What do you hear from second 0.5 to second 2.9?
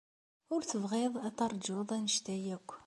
Ur tebɣiḍ ad teṛjuḍ anect-a akk.